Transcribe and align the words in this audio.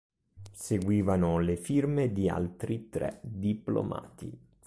Seguivano 0.51 1.37
le 1.37 1.55
firme 1.57 2.11
di 2.11 2.27
altri 2.27 2.89
tre 2.89 3.19
diplomati. 3.21 4.35